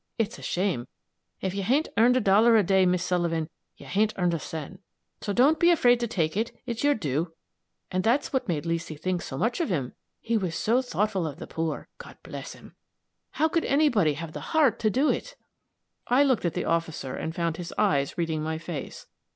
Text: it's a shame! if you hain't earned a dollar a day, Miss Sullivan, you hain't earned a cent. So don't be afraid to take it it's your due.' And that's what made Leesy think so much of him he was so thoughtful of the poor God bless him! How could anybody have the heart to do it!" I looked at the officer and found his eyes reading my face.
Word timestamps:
it's 0.17 0.39
a 0.39 0.41
shame! 0.41 0.87
if 1.41 1.53
you 1.53 1.61
hain't 1.61 1.87
earned 1.95 2.17
a 2.17 2.19
dollar 2.19 2.57
a 2.57 2.63
day, 2.63 2.87
Miss 2.87 3.03
Sullivan, 3.03 3.47
you 3.77 3.85
hain't 3.85 4.15
earned 4.17 4.33
a 4.33 4.39
cent. 4.39 4.81
So 5.21 5.31
don't 5.31 5.59
be 5.59 5.69
afraid 5.69 5.99
to 5.99 6.07
take 6.07 6.35
it 6.35 6.51
it's 6.65 6.83
your 6.83 6.95
due.' 6.95 7.33
And 7.91 8.03
that's 8.03 8.33
what 8.33 8.47
made 8.47 8.65
Leesy 8.65 8.99
think 8.99 9.21
so 9.21 9.37
much 9.37 9.59
of 9.61 9.69
him 9.69 9.93
he 10.19 10.39
was 10.39 10.55
so 10.55 10.81
thoughtful 10.81 11.27
of 11.27 11.37
the 11.37 11.45
poor 11.45 11.87
God 11.99 12.17
bless 12.23 12.53
him! 12.53 12.73
How 13.33 13.47
could 13.47 13.63
anybody 13.65 14.13
have 14.15 14.33
the 14.33 14.39
heart 14.55 14.79
to 14.79 14.89
do 14.89 15.07
it!" 15.09 15.35
I 16.07 16.23
looked 16.23 16.45
at 16.45 16.55
the 16.55 16.65
officer 16.65 17.13
and 17.15 17.35
found 17.35 17.57
his 17.57 17.71
eyes 17.77 18.17
reading 18.17 18.41
my 18.41 18.57
face. 18.57 19.05